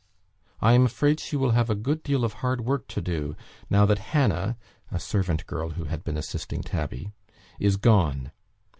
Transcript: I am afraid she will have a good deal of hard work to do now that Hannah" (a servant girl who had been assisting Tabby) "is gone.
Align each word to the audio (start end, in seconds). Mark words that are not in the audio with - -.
I 0.61 0.73
am 0.73 0.87
afraid 0.87 1.19
she 1.19 1.35
will 1.37 1.51
have 1.51 1.69
a 1.69 1.75
good 1.75 2.01
deal 2.01 2.25
of 2.25 2.33
hard 2.41 2.61
work 2.61 2.87
to 2.87 3.01
do 3.01 3.35
now 3.69 3.85
that 3.85 3.99
Hannah" 3.99 4.57
(a 4.89 4.99
servant 4.99 5.45
girl 5.45 5.69
who 5.77 5.83
had 5.83 6.03
been 6.03 6.17
assisting 6.17 6.63
Tabby) 6.63 7.11
"is 7.59 7.77
gone. 7.77 8.31